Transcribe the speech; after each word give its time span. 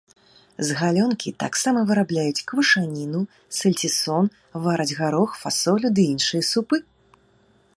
З 0.67 0.75
галёнкі 0.79 1.33
таксама 1.43 1.79
вырабляюць 1.91 2.45
квашаніну, 2.51 3.21
сальцісон, 3.59 4.25
вараць 4.65 4.91
гарох, 5.01 5.37
фасолю 5.43 5.87
ды 6.01 6.07
іншыя 6.15 6.43
супы. 6.53 6.77